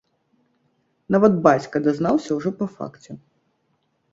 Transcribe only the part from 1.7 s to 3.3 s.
дазнаўся ўжо па факце.